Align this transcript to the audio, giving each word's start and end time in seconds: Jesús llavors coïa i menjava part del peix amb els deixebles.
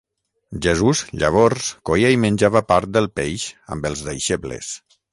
Jesús 0.65 1.01
llavors 1.25 1.69
coïa 1.91 2.11
i 2.15 2.19
menjava 2.25 2.65
part 2.73 2.93
del 2.97 3.13
peix 3.21 3.49
amb 3.77 3.91
els 3.93 4.07
deixebles. 4.13 4.77